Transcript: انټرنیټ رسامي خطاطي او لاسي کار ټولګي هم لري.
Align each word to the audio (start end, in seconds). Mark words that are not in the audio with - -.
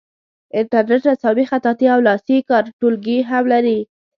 انټرنیټ 0.59 1.01
رسامي 1.11 1.45
خطاطي 1.51 1.85
او 1.93 1.99
لاسي 2.07 2.37
کار 2.49 2.63
ټولګي 2.79 3.17
هم 3.29 3.43
لري. 3.53 3.79